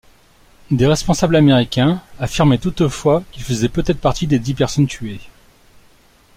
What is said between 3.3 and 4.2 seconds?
qu'il faisait peut-être